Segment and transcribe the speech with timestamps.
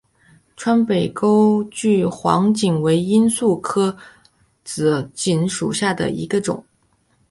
[0.55, 3.95] 川北钩距黄堇为罂粟科
[4.63, 6.65] 紫堇属下的一个种。